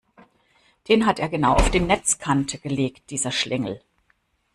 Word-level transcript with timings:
Den 0.87 1.05
hat 1.05 1.19
er 1.19 1.29
genau 1.29 1.53
auf 1.53 1.69
die 1.69 1.79
Netzkante 1.79 2.57
gelegt, 2.57 3.11
dieser 3.11 3.29
Schlingel! 3.31 3.83